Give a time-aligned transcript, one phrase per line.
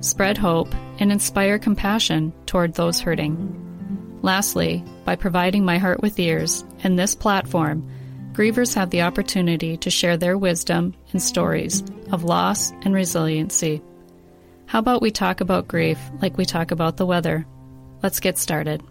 [0.00, 4.18] spread hope, and inspire compassion toward those hurting.
[4.22, 7.88] Lastly, by providing my heart with ears and this platform,
[8.32, 13.82] grievers have the opportunity to share their wisdom and stories of loss and resiliency.
[14.66, 17.46] How about we talk about grief like we talk about the weather?
[18.02, 18.82] Let's get started.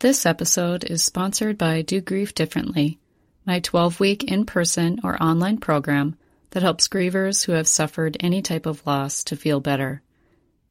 [0.00, 2.98] This episode is sponsored by Do Grief Differently
[3.46, 6.16] my 12 week in person or online program
[6.54, 10.00] that helps grievers who have suffered any type of loss to feel better.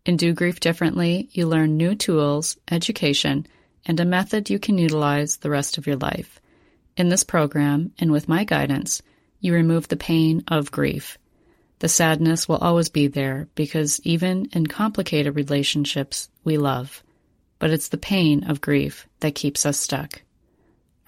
[0.05, 3.45] In Do Grief Differently, you learn new tools, education,
[3.85, 6.39] and a method you can utilize the rest of your life.
[6.95, 9.01] In this program, and with my guidance,
[9.41, 11.17] you remove the pain of grief.
[11.79, 17.03] The sadness will always be there because even in complicated relationships, we love.
[17.59, 20.21] But it's the pain of grief that keeps us stuck.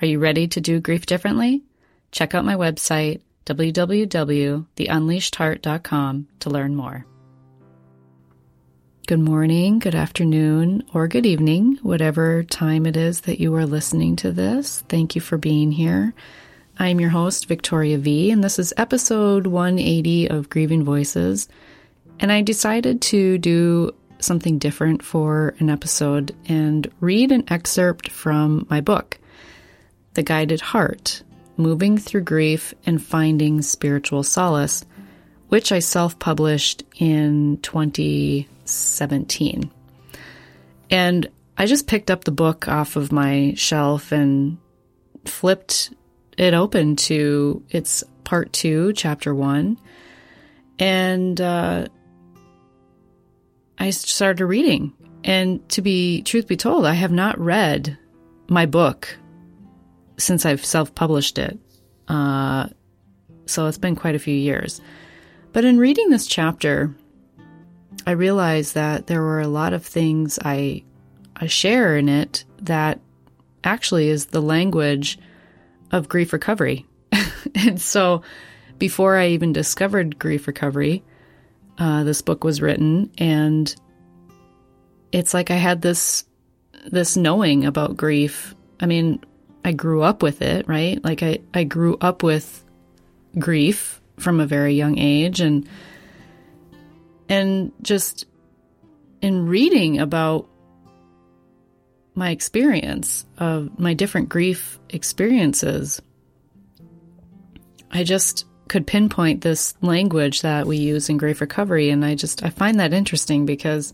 [0.01, 1.63] Are you ready to do grief differently?
[2.11, 7.05] Check out my website, www.theunleashedheart.com, to learn more.
[9.07, 14.15] Good morning, good afternoon, or good evening, whatever time it is that you are listening
[14.15, 14.83] to this.
[14.89, 16.15] Thank you for being here.
[16.79, 21.47] I'm your host, Victoria V, and this is episode 180 of Grieving Voices.
[22.19, 28.65] And I decided to do something different for an episode and read an excerpt from
[28.71, 29.19] my book.
[30.15, 31.21] The Guided Heart
[31.57, 34.85] Moving Through Grief and Finding Spiritual Solace,
[35.49, 39.71] which I self published in 2017.
[40.89, 44.57] And I just picked up the book off of my shelf and
[45.25, 45.91] flipped
[46.37, 49.79] it open to its part two, chapter one.
[50.77, 51.87] And uh,
[53.77, 54.93] I started reading.
[55.23, 57.97] And to be truth be told, I have not read
[58.47, 59.17] my book
[60.17, 61.57] since I've self published it.
[62.07, 62.67] Uh,
[63.45, 64.81] so it's been quite a few years.
[65.53, 66.93] But in reading this chapter,
[68.05, 70.83] I realized that there were a lot of things I,
[71.35, 72.99] I share in it that
[73.63, 75.17] actually is the language
[75.91, 76.85] of grief recovery.
[77.55, 78.21] and so
[78.77, 81.03] before I even discovered grief recovery,
[81.77, 83.73] uh, this book was written, and
[85.11, 86.25] it's like I had this
[86.85, 88.55] this knowing about grief.
[88.79, 89.21] I mean,
[89.65, 91.03] I grew up with it, right?
[91.03, 92.63] Like I, I grew up with
[93.39, 95.67] grief from a very young age and
[97.27, 98.25] and just
[99.21, 100.47] in reading about
[102.13, 105.99] my experience of my different grief experiences,
[107.89, 111.89] I just could pinpoint this language that we use in grief recovery.
[111.89, 113.93] And I just, I find that interesting because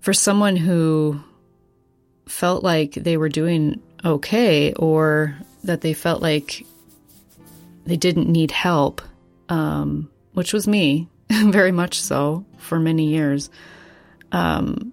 [0.00, 1.20] for someone who
[2.26, 6.64] felt like they were doing okay or that they felt like
[7.86, 9.02] they didn't need help,
[9.48, 13.50] um, which was me, very much so for many years.
[14.32, 14.92] Um,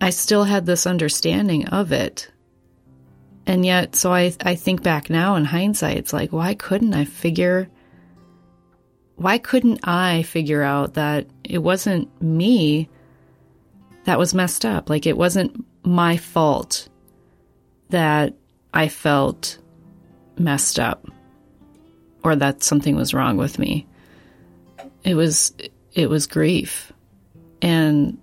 [0.00, 2.30] I still had this understanding of it.
[3.46, 7.04] And yet, so I, I think back now in hindsight, it's like, why couldn't I
[7.06, 7.68] figure,
[9.16, 12.88] why couldn't I figure out that it wasn't me
[14.04, 14.90] that was messed up?
[14.90, 16.88] Like, it wasn't my fault
[17.90, 18.34] that
[18.74, 19.58] I felt
[20.38, 21.06] messed up
[22.22, 23.86] or that something was wrong with me.
[25.04, 25.52] It was
[25.92, 26.92] it was grief.
[27.62, 28.18] And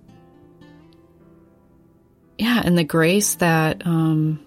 [2.38, 4.40] yeah, and the grace that um,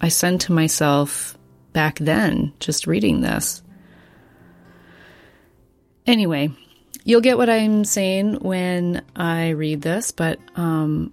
[0.00, 1.38] I send to myself
[1.72, 3.62] back then, just reading this.
[6.06, 6.50] Anyway,
[7.04, 11.12] You'll get what I'm saying when I read this, but um,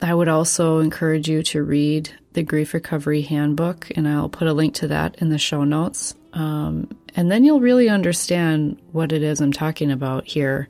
[0.00, 4.52] I would also encourage you to read the Grief Recovery Handbook, and I'll put a
[4.52, 6.14] link to that in the show notes.
[6.32, 10.68] Um, and then you'll really understand what it is I'm talking about here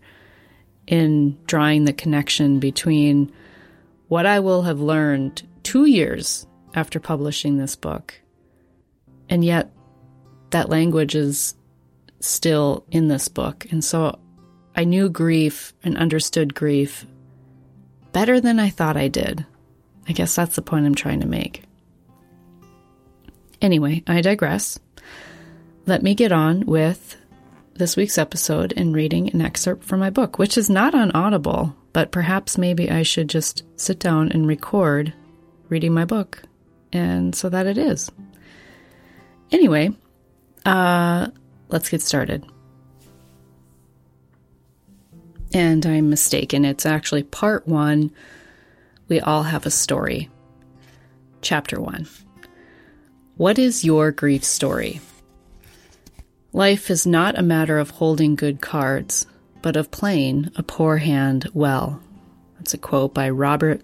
[0.86, 3.32] in drawing the connection between
[4.08, 8.14] what I will have learned two years after publishing this book,
[9.28, 9.70] and yet
[10.50, 11.54] that language is
[12.24, 13.66] still in this book.
[13.70, 14.18] And so
[14.74, 17.06] I knew grief and understood grief
[18.12, 19.44] better than I thought I did.
[20.08, 21.62] I guess that's the point I'm trying to make.
[23.60, 24.78] Anyway, I digress.
[25.86, 27.16] Let me get on with
[27.74, 31.74] this week's episode and reading an excerpt from my book, which is not on Audible,
[31.92, 35.12] but perhaps maybe I should just sit down and record
[35.68, 36.42] reading my book,
[36.92, 38.10] and so that it is.
[39.50, 39.90] Anyway,
[40.64, 41.28] uh,
[41.74, 42.46] let's get started.
[45.52, 46.64] And I'm mistaken.
[46.64, 48.12] It's actually part one.
[49.08, 50.30] We all have a story.
[51.42, 52.06] Chapter one.
[53.36, 55.00] What is your grief story?
[56.52, 59.26] Life is not a matter of holding good cards,
[59.60, 62.00] but of playing a poor hand well.
[62.56, 63.82] That's a quote by Robert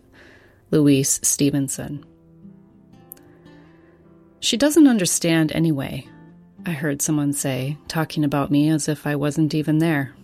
[0.70, 2.06] Louis Stevenson.
[4.38, 6.06] She doesn't understand anyway,
[6.67, 10.15] I heard someone say, talking about me as if I wasn't even there.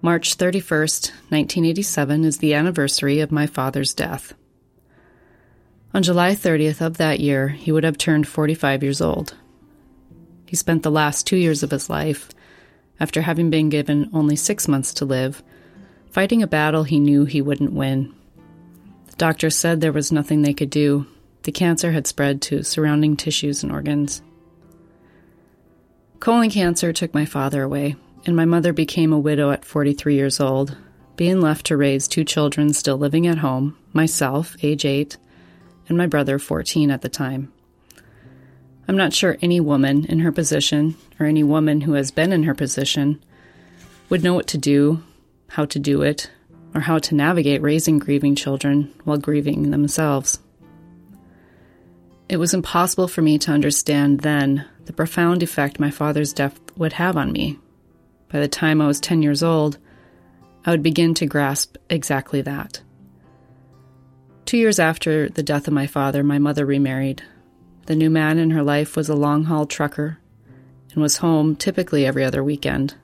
[0.00, 4.34] March 31st, 1987 is the anniversary of my father's death.
[5.92, 9.34] On July 30th of that year, he would have turned 45 years old.
[10.46, 12.28] He spent the last two years of his life,
[13.00, 15.42] after having been given only six months to live,
[16.10, 18.14] fighting a battle he knew he wouldn't win.
[19.08, 21.06] The doctors said there was nothing they could do.
[21.42, 24.22] The cancer had spread to surrounding tissues and organs.
[26.24, 30.40] Colon cancer took my father away, and my mother became a widow at 43 years
[30.40, 30.74] old,
[31.16, 35.18] being left to raise two children still living at home myself, age 8,
[35.86, 37.52] and my brother, 14 at the time.
[38.88, 42.44] I'm not sure any woman in her position, or any woman who has been in
[42.44, 43.22] her position,
[44.08, 45.02] would know what to do,
[45.48, 46.30] how to do it,
[46.74, 50.38] or how to navigate raising grieving children while grieving themselves.
[52.28, 56.94] It was impossible for me to understand then the profound effect my father's death would
[56.94, 57.58] have on me
[58.34, 59.78] by the time I was 10 years old,
[60.66, 62.82] I would begin to grasp exactly that.
[64.44, 67.22] Two years after the death of my father, my mother remarried.
[67.86, 70.18] The new man in her life was a long haul trucker
[70.92, 72.96] and was home typically every other weekend.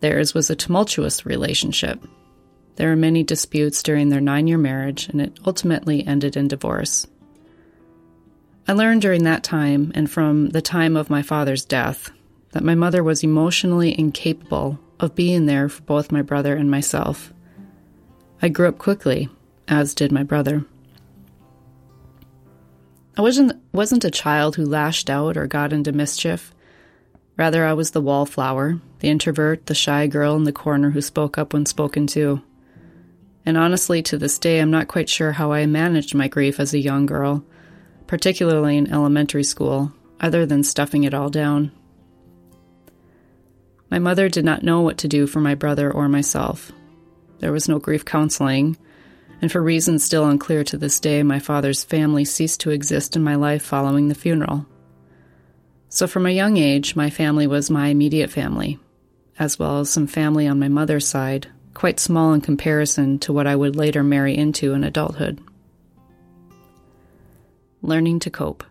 [0.00, 2.02] Theirs was a tumultuous relationship.
[2.74, 7.06] There were many disputes during their nine year marriage, and it ultimately ended in divorce.
[8.68, 12.10] I learned during that time and from the time of my father's death
[12.50, 17.32] that my mother was emotionally incapable of being there for both my brother and myself.
[18.42, 19.28] I grew up quickly,
[19.68, 20.64] as did my brother.
[23.16, 26.52] I wasn't, wasn't a child who lashed out or got into mischief.
[27.36, 31.38] Rather, I was the wallflower, the introvert, the shy girl in the corner who spoke
[31.38, 32.42] up when spoken to.
[33.44, 36.74] And honestly, to this day, I'm not quite sure how I managed my grief as
[36.74, 37.44] a young girl,
[38.06, 41.70] particularly in elementary school, other than stuffing it all down.
[43.90, 46.72] My mother did not know what to do for my brother or myself.
[47.38, 48.76] There was no grief counseling,
[49.40, 53.22] and for reasons still unclear to this day, my father's family ceased to exist in
[53.22, 54.66] my life following the funeral.
[55.88, 58.78] So, from a young age, my family was my immediate family,
[59.38, 63.46] as well as some family on my mother's side, quite small in comparison to what
[63.46, 65.40] I would later marry into in adulthood.
[67.86, 68.64] Learning to cope.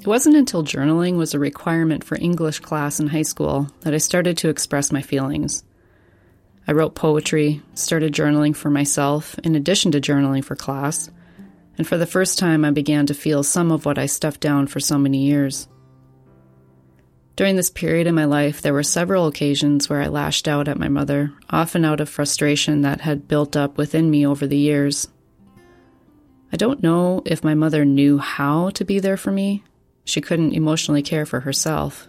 [0.00, 3.98] It wasn't until journaling was a requirement for English class in high school that I
[3.98, 5.64] started to express my feelings.
[6.68, 11.10] I wrote poetry, started journaling for myself, in addition to journaling for class,
[11.76, 14.68] and for the first time I began to feel some of what I stuffed down
[14.68, 15.66] for so many years.
[17.34, 20.78] During this period in my life, there were several occasions where I lashed out at
[20.78, 25.08] my mother, often out of frustration that had built up within me over the years.
[26.52, 29.62] I don't know if my mother knew how to be there for me,
[30.04, 32.08] she couldn't emotionally care for herself.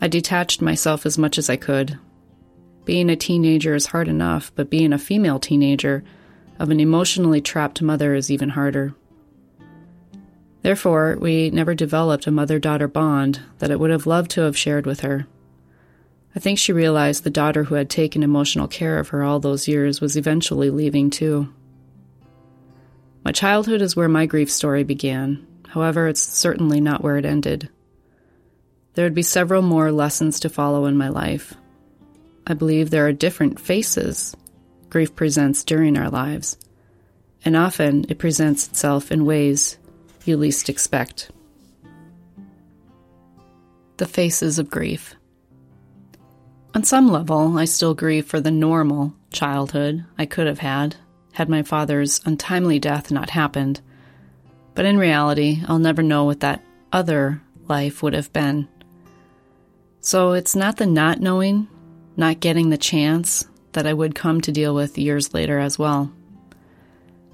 [0.00, 1.98] I detached myself as much as I could.
[2.84, 6.02] Being a teenager is hard enough, but being a female teenager
[6.58, 8.94] of an emotionally trapped mother is even harder.
[10.62, 14.56] Therefore, we never developed a mother daughter bond that I would have loved to have
[14.56, 15.26] shared with her.
[16.34, 19.68] I think she realized the daughter who had taken emotional care of her all those
[19.68, 21.52] years was eventually leaving too.
[23.28, 27.68] My childhood is where my grief story began, However, it's certainly not where it ended.
[28.94, 31.52] There would be several more lessons to follow in my life.
[32.46, 34.34] I believe there are different faces
[34.88, 36.56] grief presents during our lives,
[37.44, 39.76] and often it presents itself in ways
[40.24, 41.30] you least expect.
[43.98, 45.14] The faces of grief.
[46.74, 50.96] On some level, I still grieve for the normal childhood I could have had
[51.32, 53.80] had my father's untimely death not happened
[54.78, 58.68] but in reality, I'll never know what that other life would have been.
[60.00, 61.66] So it's not the not knowing,
[62.16, 66.12] not getting the chance that I would come to deal with years later as well.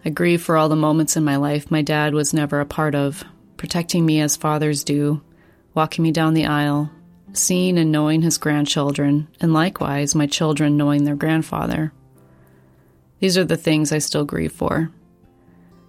[0.07, 2.95] I grieve for all the moments in my life my dad was never a part
[2.95, 3.23] of,
[3.59, 5.21] protecting me as fathers do,
[5.75, 6.91] walking me down the aisle,
[7.35, 11.93] seeing and knowing his grandchildren, and likewise my children knowing their grandfather.
[13.25, 14.91] These are the things I still grieve for.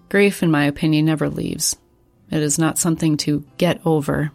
[0.08, 1.76] Grief, in my opinion, never leaves.
[2.32, 4.32] It is not something to get over.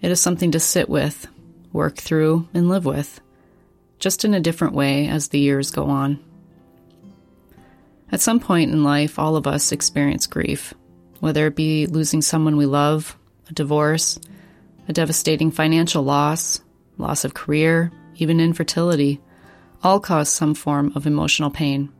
[0.00, 1.28] It is something to sit with,
[1.74, 3.20] work through, and live with,
[3.98, 6.18] just in a different way as the years go on.
[8.10, 10.72] At some point in life, all of us experience grief,
[11.20, 13.14] whether it be losing someone we love,
[13.50, 14.18] a divorce,
[14.88, 16.62] a devastating financial loss,
[16.96, 19.20] loss of career, even infertility,
[19.82, 21.92] all cause some form of emotional pain.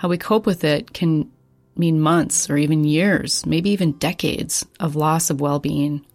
[0.00, 1.30] How we cope with it can
[1.76, 6.06] mean months or even years, maybe even decades of loss of well being.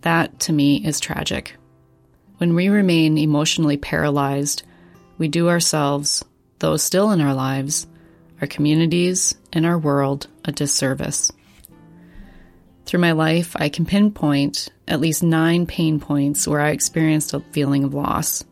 [0.00, 1.54] That, to me, is tragic.
[2.38, 4.62] When we remain emotionally paralyzed,
[5.18, 6.24] we do ourselves,
[6.60, 7.86] those still in our lives,
[8.40, 11.30] our communities, and our world a disservice.
[12.86, 17.40] Through my life, I can pinpoint at least nine pain points where I experienced a
[17.52, 18.44] feeling of loss.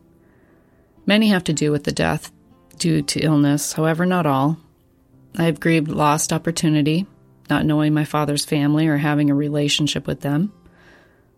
[1.07, 2.31] Many have to do with the death
[2.79, 4.57] due to illness, however, not all.
[5.37, 7.05] I have grieved lost opportunity,
[7.49, 10.51] not knowing my father's family or having a relationship with them.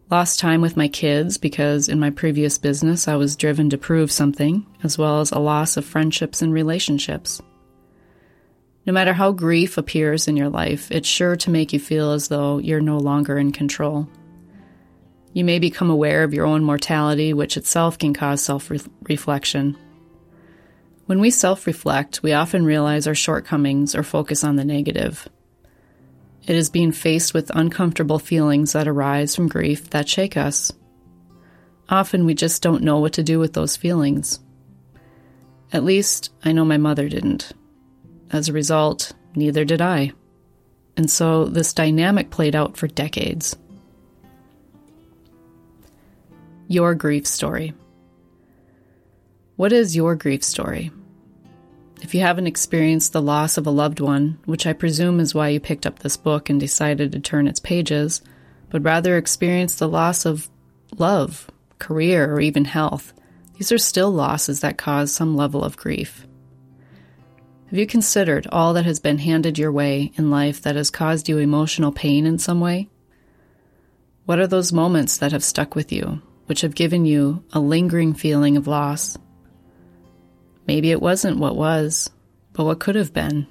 [0.10, 4.12] Lost time with my kids because in my previous business I was driven to prove
[4.12, 7.42] something, as well as a loss of friendships and relationships.
[8.86, 12.28] No matter how grief appears in your life, it's sure to make you feel as
[12.28, 14.10] though you're no longer in control.
[15.34, 18.72] You may become aware of your own mortality, which itself can cause self
[19.04, 19.78] reflection.
[21.10, 25.28] When we self reflect, we often realize our shortcomings or focus on the negative.
[26.46, 30.72] It is being faced with uncomfortable feelings that arise from grief that shake us.
[31.90, 34.40] Often we just don't know what to do with those feelings.
[35.74, 37.54] At least, I know my mother didn't.
[38.30, 40.12] As a result, neither did I.
[40.96, 43.56] And so this dynamic played out for decades.
[46.68, 47.74] Your grief story.
[49.56, 50.92] What is your grief story?
[52.02, 55.50] If you haven't experienced the loss of a loved one, which I presume is why
[55.50, 58.22] you picked up this book and decided to turn its pages,
[58.70, 60.50] but rather experienced the loss of
[60.98, 63.14] love, career, or even health,
[63.58, 66.26] these are still losses that cause some level of grief.
[67.70, 71.28] Have you considered all that has been handed your way in life that has caused
[71.28, 72.90] you emotional pain in some way?
[74.26, 78.14] What are those moments that have stuck with you, which have given you a lingering
[78.14, 79.18] feeling of loss?
[80.70, 82.12] Maybe it wasn't what was,
[82.54, 83.48] but what could have been.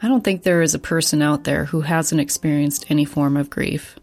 [0.00, 3.50] I don't think there is a person out there who hasn't experienced any form of
[3.50, 3.98] grief.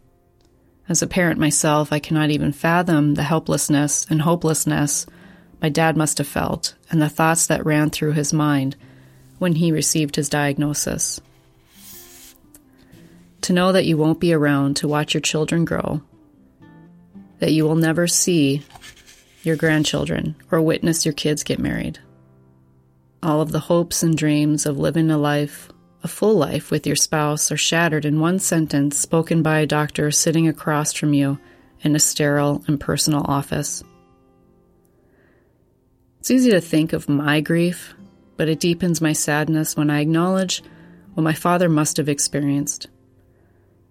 [0.88, 5.08] As a parent myself, I cannot even fathom the helplessness and hopelessness
[5.60, 8.76] my dad must have felt and the thoughts that ran through his mind
[9.40, 11.20] when he received his diagnosis.
[13.42, 16.04] To know that you won't be around to watch your children grow,
[17.40, 18.62] that you will never see
[19.44, 22.00] your grandchildren or witness your kids get married.
[23.22, 25.70] All of the hopes and dreams of living a life,
[26.04, 30.12] a full life with your spouse, are shattered in one sentence spoken by a doctor
[30.12, 31.38] sitting across from you
[31.82, 33.84] in a sterile, impersonal office.
[36.20, 37.94] It's easy to think of my grief,
[38.38, 40.62] but it deepens my sadness when I acknowledge
[41.14, 42.88] what my father must have experienced.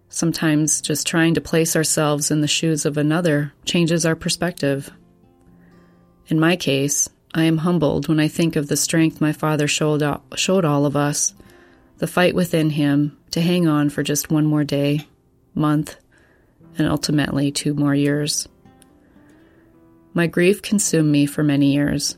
[0.08, 4.90] Sometimes just trying to place ourselves in the shoes of another changes our perspective.
[6.28, 10.02] In my case, I am humbled when I think of the strength my father showed,
[10.36, 11.34] showed all of us,
[11.98, 15.06] the fight within him to hang on for just one more day,
[15.54, 15.96] month,
[16.76, 18.46] and ultimately two more years.
[20.12, 22.16] My grief consumed me for many years.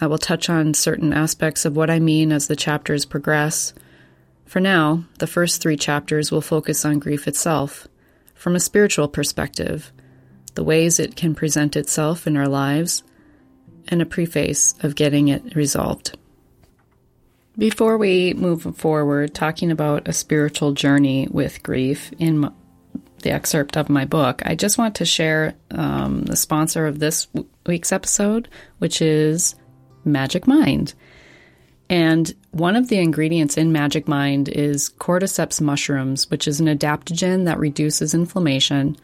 [0.00, 3.72] I will touch on certain aspects of what I mean as the chapters progress.
[4.44, 7.86] For now, the first three chapters will focus on grief itself,
[8.34, 9.92] from a spiritual perspective,
[10.54, 13.02] the ways it can present itself in our lives,
[13.88, 16.16] and a preface of getting it resolved.
[17.58, 22.52] Before we move forward, talking about a spiritual journey with grief in
[23.22, 27.28] the excerpt of my book, I just want to share um, the sponsor of this
[27.64, 29.54] week's episode, which is
[30.04, 30.92] Magic Mind.
[31.88, 37.46] And one of the ingredients in Magic Mind is cordyceps mushrooms, which is an adaptogen
[37.46, 38.96] that reduces inflammation,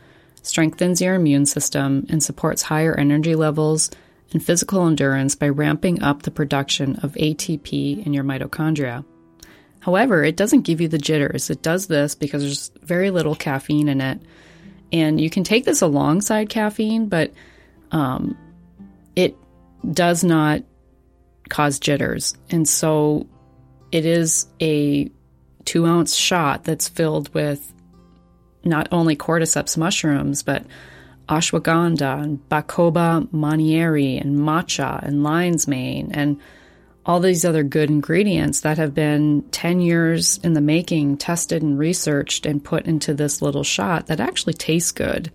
[0.42, 3.90] strengthens your immune system, and supports higher energy levels
[4.32, 9.04] and physical endurance by ramping up the production of ATP in your mitochondria.
[9.80, 11.50] However, it doesn't give you the jitters.
[11.50, 14.20] It does this because there's very little caffeine in it.
[14.92, 17.32] And you can take this alongside caffeine, but
[17.90, 18.36] um,
[19.16, 19.36] it
[19.90, 20.62] does not
[21.48, 22.36] cause jitters.
[22.50, 23.26] And so
[23.90, 25.10] it is a
[25.64, 27.72] two ounce shot that's filled with
[28.64, 30.64] not only cordyceps mushrooms, but
[31.32, 36.40] ashwagandha and bacopa monnieri and matcha and lion's mane and
[37.04, 41.78] all these other good ingredients that have been 10 years in the making, tested and
[41.78, 45.32] researched and put into this little shot that actually tastes good.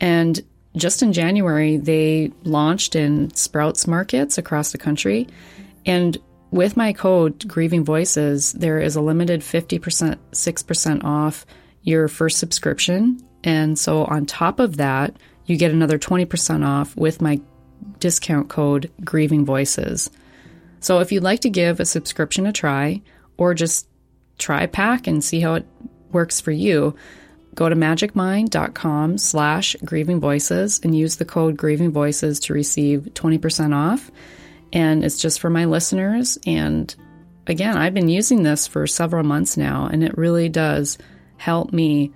[0.00, 0.40] And
[0.76, 5.26] just in January, they launched in Sprouts markets across the country.
[5.84, 6.16] And
[6.50, 11.46] with my code, Grieving Voices, there is a limited 50%, 6% off
[11.82, 13.25] your first subscription.
[13.44, 17.40] And so on top of that, you get another 20% off with my
[18.00, 20.10] discount code Grieving Voices.
[20.80, 23.02] So if you'd like to give a subscription a try
[23.36, 23.88] or just
[24.38, 25.66] try a pack and see how it
[26.12, 26.94] works for you,
[27.54, 33.74] go to magicmind.com slash grieving voices and use the code grieving voices to receive 20%
[33.74, 34.10] off.
[34.72, 36.38] And it's just for my listeners.
[36.46, 36.94] And
[37.46, 40.98] again, I've been using this for several months now, and it really does
[41.38, 42.12] help me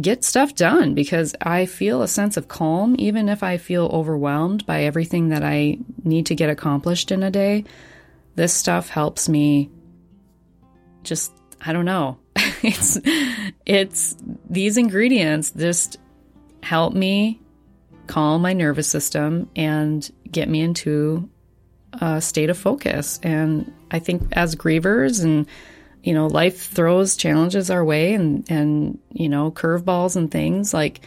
[0.00, 4.64] get stuff done because I feel a sense of calm, even if I feel overwhelmed
[4.64, 7.64] by everything that I need to get accomplished in a day.
[8.34, 9.70] This stuff helps me
[11.02, 12.18] just, I don't know.
[12.62, 12.98] it's,
[13.66, 14.16] it's
[14.48, 15.98] these ingredients just
[16.62, 17.40] help me
[18.06, 21.28] calm my nervous system and get me into
[21.92, 23.20] a state of focus.
[23.22, 25.46] And I think as grievers and
[26.02, 31.00] you know, life throws challenges our way and, and, you know, curveballs and things like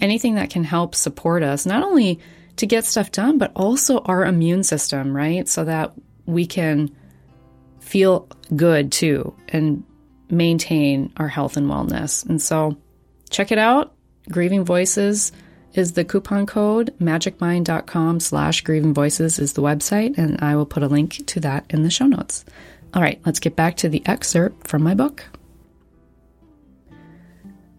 [0.00, 2.18] anything that can help support us, not only
[2.56, 5.48] to get stuff done, but also our immune system, right?
[5.48, 5.92] So that
[6.26, 6.94] we can
[7.80, 9.84] feel good too and
[10.28, 12.24] maintain our health and wellness.
[12.28, 12.76] And so
[13.30, 13.94] check it out.
[14.30, 15.32] Grieving Voices
[15.74, 16.94] is the coupon code.
[17.00, 21.64] Magicmind.com slash grieving voices is the website, and I will put a link to that
[21.70, 22.44] in the show notes.
[22.92, 25.24] All right, let's get back to the excerpt from my book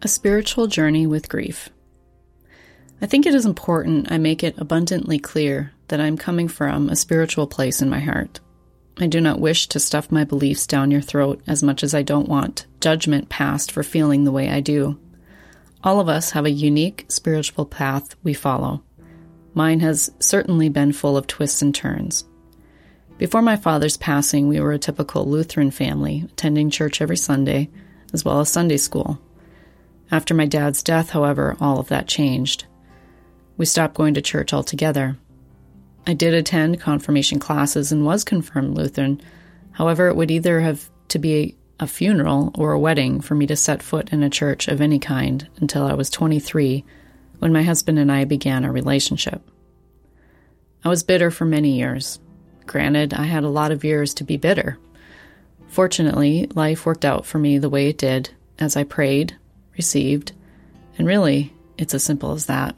[0.02, 1.70] A Spiritual Journey with Grief.
[3.02, 6.96] I think it is important I make it abundantly clear that I'm coming from a
[6.96, 8.40] spiritual place in my heart.
[9.00, 12.04] I do not wish to stuff my beliefs down your throat as much as I
[12.04, 14.98] don't want judgment passed for feeling the way I do.
[15.84, 18.84] All of us have a unique spiritual path we follow.
[19.54, 22.24] Mine has certainly been full of twists and turns.
[23.22, 27.70] Before my father's passing, we were a typical Lutheran family, attending church every Sunday,
[28.14, 29.22] as well as Sunday school.
[30.10, 32.66] After my dad's death, however, all of that changed.
[33.58, 35.18] We stopped going to church altogether.
[36.08, 39.22] I did attend confirmation classes and was confirmed Lutheran.
[39.74, 43.56] However, it would either have to be a funeral or a wedding for me to
[43.56, 46.84] set foot in a church of any kind until I was 23
[47.38, 49.48] when my husband and I began our relationship.
[50.84, 52.18] I was bitter for many years,
[52.66, 54.78] Granted, I had a lot of years to be bitter.
[55.68, 59.36] Fortunately, life worked out for me the way it did as I prayed,
[59.78, 60.34] received,
[60.98, 62.76] and really, it's as simple as that.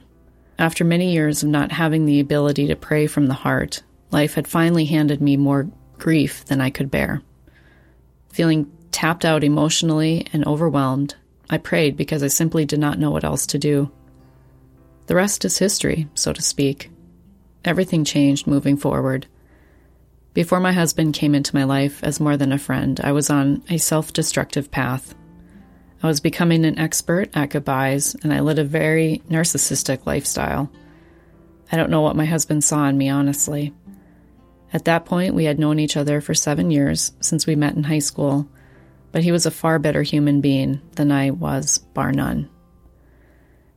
[0.59, 4.47] After many years of not having the ability to pray from the heart, life had
[4.47, 5.67] finally handed me more
[5.97, 7.21] grief than I could bear.
[8.29, 11.15] Feeling tapped out emotionally and overwhelmed,
[11.49, 13.91] I prayed because I simply did not know what else to do.
[15.07, 16.89] The rest is history, so to speak.
[17.65, 19.27] Everything changed moving forward.
[20.33, 23.63] Before my husband came into my life as more than a friend, I was on
[23.69, 25.13] a self destructive path.
[26.01, 30.71] I was becoming an expert at goodbyes, and I led a very narcissistic lifestyle.
[31.71, 33.73] I don't know what my husband saw in me, honestly.
[34.73, 37.83] At that point, we had known each other for seven years since we met in
[37.83, 38.49] high school,
[39.11, 42.49] but he was a far better human being than I was, bar none.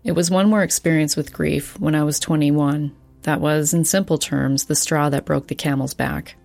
[0.02, 2.96] It was one more experience with grief when I was 21.
[3.22, 6.36] That was, in simple terms, the straw that broke the camel's back.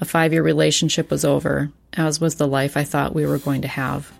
[0.00, 3.62] A five year relationship was over, as was the life I thought we were going
[3.62, 4.10] to have.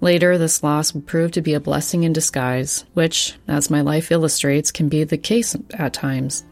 [0.00, 4.12] Later, this loss would prove to be a blessing in disguise, which, as my life
[4.12, 6.44] illustrates, can be the case at times.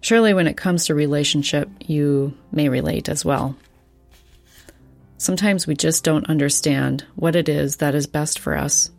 [0.00, 3.56] Surely, when it comes to relationship, you may relate as well.
[5.16, 8.90] Sometimes we just don't understand what it is that is best for us.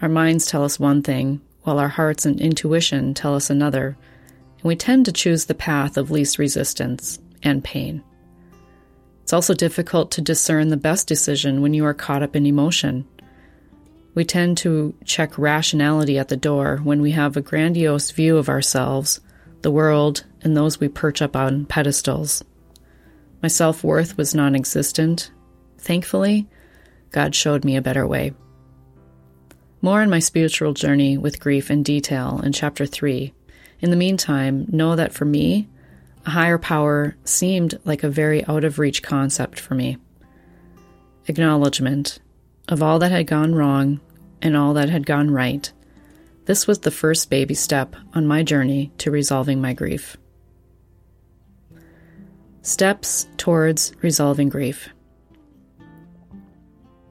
[0.00, 3.96] Our minds tell us one thing, while our hearts and intuition tell us another,
[4.66, 8.02] and we tend to choose the path of least resistance and pain.
[9.22, 13.06] It's also difficult to discern the best decision when you are caught up in emotion.
[14.16, 18.48] We tend to check rationality at the door when we have a grandiose view of
[18.48, 19.20] ourselves,
[19.62, 22.42] the world, and those we perch up on pedestals.
[23.42, 25.30] My self worth was non existent.
[25.78, 26.48] Thankfully,
[27.12, 28.32] God showed me a better way.
[29.80, 33.32] More on my spiritual journey with grief in detail in Chapter 3
[33.80, 35.68] in the meantime, know that for me,
[36.24, 39.98] a higher power seemed like a very out of reach concept for me.
[41.26, 42.18] Acknowledgement.
[42.68, 44.00] of all that had gone wrong
[44.42, 45.72] and all that had gone right,
[46.46, 50.16] this was the first baby step on my journey to resolving my grief.
[52.62, 54.88] Steps towards resolving grief.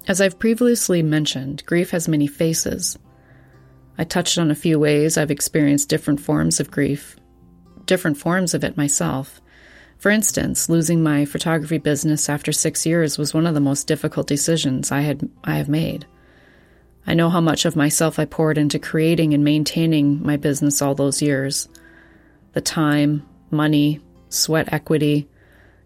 [0.08, 2.98] As I've previously mentioned, grief has many faces.
[3.98, 7.16] I touched on a few ways I've experienced different forms of grief,
[7.86, 9.42] different forms of it myself.
[9.98, 14.28] For instance, losing my photography business after six years was one of the most difficult
[14.28, 16.06] decisions I had I have made.
[17.08, 20.96] I know how much of myself I poured into creating and maintaining my business all
[20.96, 21.70] those years.
[22.54, 25.30] The time, money, sweat equity,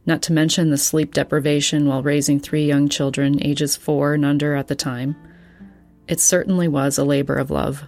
[0.06, 4.56] not to mention the sleep deprivation while raising three young children, ages four and under
[4.56, 5.16] at the time.
[6.08, 7.84] It certainly was a labor of love.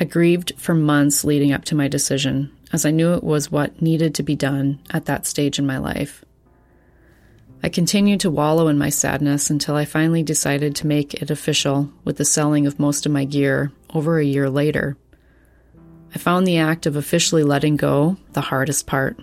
[0.00, 3.82] I grieved for months leading up to my decision, as I knew it was what
[3.82, 6.24] needed to be done at that stage in my life.
[7.62, 11.92] I continued to wallow in my sadness until I finally decided to make it official
[12.02, 14.96] with the selling of most of my gear over a year later.
[16.14, 19.20] I found the act of officially letting go the hardest part.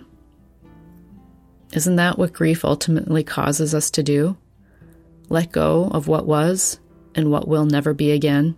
[1.72, 4.36] Isn't that what grief ultimately causes us to do?
[5.28, 6.78] Let go of what was
[7.16, 8.56] and what will never be again?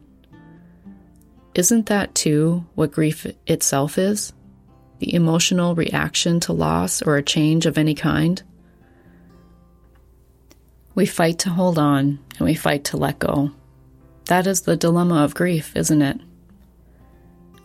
[1.55, 4.33] Isn't that too what grief itself is?
[4.99, 8.43] The emotional reaction to loss or a change of any kind?
[10.95, 13.51] We fight to hold on and we fight to let go.
[14.27, 16.21] That is the dilemma of grief, isn't it?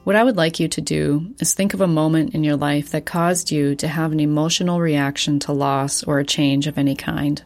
[0.04, 2.92] What I would like you to do is think of a moment in your life
[2.92, 6.96] that caused you to have an emotional reaction to loss or a change of any
[6.96, 7.44] kind.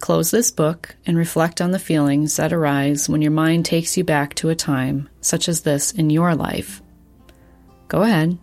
[0.00, 4.04] Close this book and reflect on the feelings that arise when your mind takes you
[4.04, 6.82] back to a time such as this in your life.
[7.88, 8.38] Go ahead,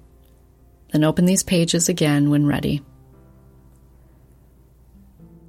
[0.91, 2.82] then open these pages again when ready.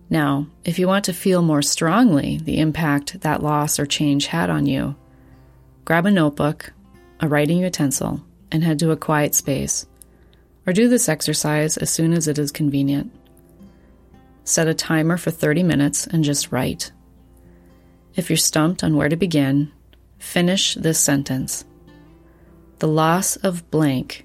[0.09, 4.51] Now, if you want to feel more strongly the impact that loss or change had
[4.51, 4.95] on you,
[5.85, 6.73] grab a notebook,
[7.19, 9.87] a writing utensil, and head to a quiet space.
[10.66, 13.12] Or do this exercise as soon as it is convenient.
[14.46, 16.92] Set a timer for 30 minutes and just write.
[18.14, 19.72] If you're stumped on where to begin,
[20.20, 21.64] finish this sentence.
[22.78, 24.24] The loss of blank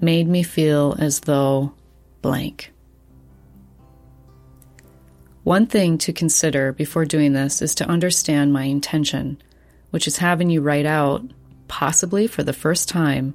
[0.00, 1.74] made me feel as though
[2.22, 2.72] blank.
[5.42, 9.42] One thing to consider before doing this is to understand my intention,
[9.90, 11.20] which is having you write out,
[11.66, 13.34] possibly for the first time,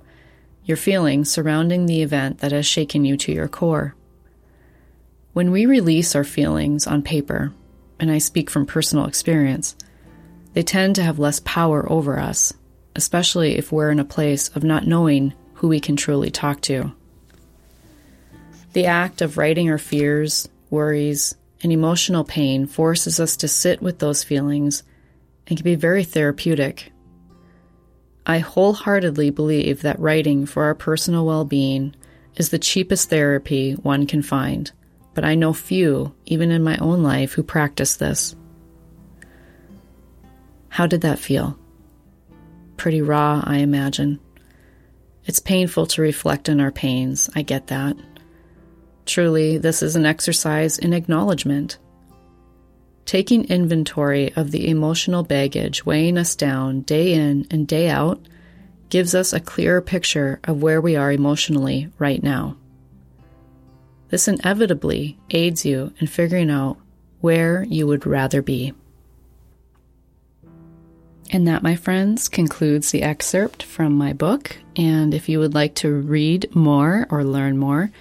[0.63, 3.96] your feelings surrounding the event that has shaken you to your core.
[5.37, 7.53] When we release our feelings on paper,
[7.99, 9.75] and I speak from personal experience,
[10.53, 12.53] they tend to have less power over us,
[12.95, 16.91] especially if we're in a place of not knowing who we can truly talk to.
[18.73, 23.99] The act of writing our fears, worries, and emotional pain forces us to sit with
[23.99, 24.81] those feelings
[25.45, 26.91] and can be very therapeutic.
[28.25, 31.95] I wholeheartedly believe that writing for our personal well being
[32.37, 34.71] is the cheapest therapy one can find
[35.17, 38.35] but I know few, even in my own life, who practice this.
[40.69, 41.57] How did that feel?
[42.77, 44.19] Pretty raw, I imagine.
[45.25, 47.97] It's painful to reflect on our pains, I get that.
[49.07, 51.79] Truly, this is an exercise in acknowledgement.
[53.05, 58.21] Taking inventory of the emotional baggage weighing us down day in and day out
[58.89, 62.55] gives us a clearer picture of where we are emotionally right now.
[64.09, 66.77] This inevitably aids you in figuring out
[67.19, 68.73] where you would rather be.
[71.29, 74.57] And that, my friends, concludes the excerpt from my book.
[74.77, 77.91] And if you would like to read more or learn more,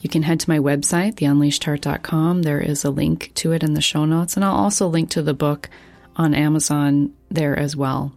[0.00, 2.42] you can head to my website, theunleashedheart.com.
[2.42, 5.22] There is a link to it in the show notes, and I'll also link to
[5.22, 5.68] the book
[6.14, 8.14] on Amazon there as well.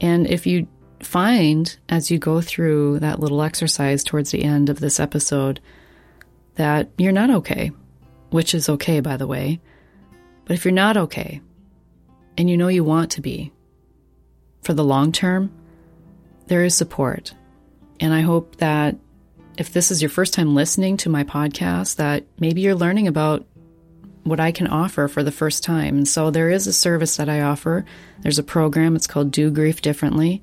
[0.00, 0.66] And if you
[1.00, 5.60] find as you go through that little exercise towards the end of this episode
[6.56, 7.70] that you're not okay,
[8.30, 9.60] which is okay, by the way.
[10.44, 11.40] But if you're not okay,
[12.38, 13.52] and you know you want to be,
[14.62, 15.52] for the long term,
[16.46, 17.34] there is support.
[18.00, 18.96] And I hope that
[19.56, 23.46] if this is your first time listening to my podcast, that maybe you're learning about
[24.24, 25.96] what I can offer for the first time.
[25.96, 27.84] And so there is a service that I offer.
[28.20, 30.42] There's a program, it's called Do Grief Differently.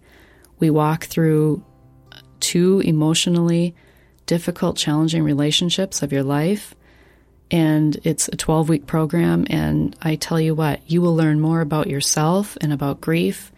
[0.59, 1.63] We walk through
[2.39, 3.75] two emotionally
[4.25, 6.75] difficult, challenging relationships of your life.
[7.51, 9.45] And it's a 12 week program.
[9.49, 13.51] And I tell you what, you will learn more about yourself and about grief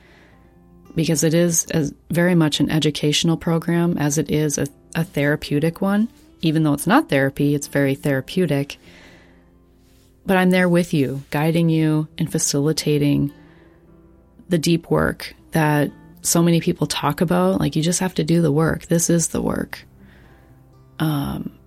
[0.96, 5.82] because it is as very much an educational program as it is a, a therapeutic
[5.82, 6.08] one.
[6.42, 8.78] Even though it's not therapy, it's very therapeutic.
[10.26, 13.32] but I'm there with you, guiding you and facilitating
[14.50, 17.60] the deep work that so many people talk about.
[17.60, 18.88] Like, you just have to do the work.
[18.88, 19.86] This is the work.
[21.00, 21.58] Um,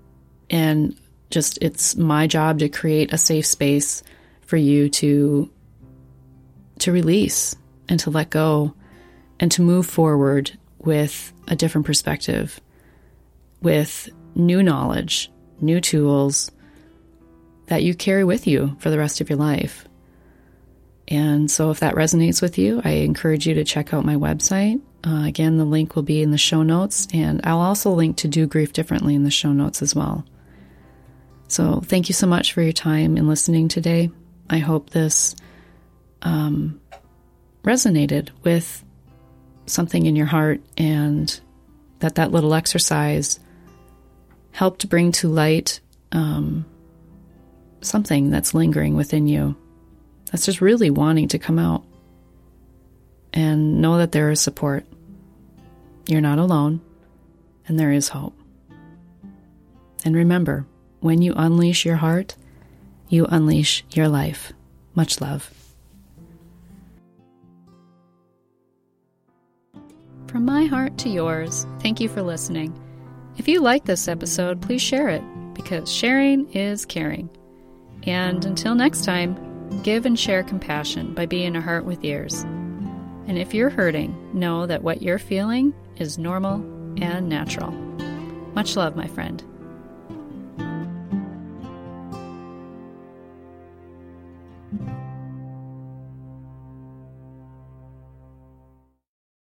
[0.50, 0.96] and
[1.30, 4.02] just it's my job to create a safe space
[4.42, 5.50] for you to
[6.78, 7.56] to release
[7.88, 8.74] and to let go
[9.40, 12.60] and to move forward with a different perspective
[13.60, 16.50] with new knowledge, new tools
[17.66, 19.86] that you carry with you for the rest of your life.
[21.08, 24.80] And so, if that resonates with you, I encourage you to check out my website.
[25.06, 28.28] Uh, again, the link will be in the show notes, and I'll also link to
[28.28, 30.24] Do Grief Differently in the show notes as well.
[31.46, 34.10] So, thank you so much for your time and listening today.
[34.50, 35.36] I hope this
[36.22, 36.80] um,
[37.62, 38.84] resonated with
[39.66, 41.40] something in your heart and
[42.00, 43.38] that that little exercise
[44.52, 45.80] helped bring to light
[46.12, 46.64] um,
[47.80, 49.56] something that's lingering within you
[50.30, 51.84] that's just really wanting to come out.
[53.32, 54.84] And know that there is support.
[56.08, 56.80] You're not alone,
[57.66, 58.32] and there is hope.
[60.06, 60.66] And remember,
[61.00, 62.34] when you unleash your heart,
[63.10, 64.54] you unleash your life.
[64.94, 65.52] Much love.
[70.28, 72.72] From my heart to yours, thank you for listening.
[73.36, 77.28] If you like this episode, please share it because sharing is caring.
[78.04, 82.44] And until next time, give and share compassion by being a heart with ears.
[83.26, 86.56] And if you're hurting, know that what you're feeling is normal
[87.02, 87.70] and natural.
[88.54, 89.42] Much love, my friend.